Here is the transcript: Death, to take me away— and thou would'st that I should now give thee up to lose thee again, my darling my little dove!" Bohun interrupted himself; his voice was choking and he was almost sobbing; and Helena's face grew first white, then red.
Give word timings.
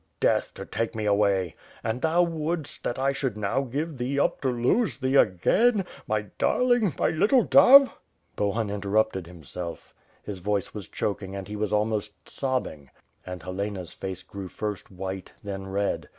Death, 0.19 0.55
to 0.55 0.65
take 0.65 0.95
me 0.95 1.05
away— 1.05 1.55
and 1.83 2.01
thou 2.01 2.23
would'st 2.23 2.83
that 2.83 2.97
I 2.97 3.11
should 3.11 3.37
now 3.37 3.61
give 3.61 3.99
thee 3.99 4.19
up 4.19 4.41
to 4.41 4.49
lose 4.49 4.97
thee 4.97 5.15
again, 5.15 5.85
my 6.07 6.21
darling 6.39 6.95
my 6.97 7.09
little 7.09 7.43
dove!" 7.43 7.95
Bohun 8.35 8.71
interrupted 8.71 9.27
himself; 9.27 9.93
his 10.23 10.39
voice 10.39 10.73
was 10.73 10.87
choking 10.89 11.35
and 11.35 11.47
he 11.47 11.55
was 11.55 11.71
almost 11.71 12.27
sobbing; 12.27 12.89
and 13.27 13.43
Helena's 13.43 13.93
face 13.93 14.23
grew 14.23 14.47
first 14.47 14.89
white, 14.89 15.33
then 15.43 15.67
red. 15.67 16.09